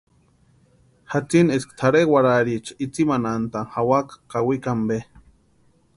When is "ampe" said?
4.75-4.97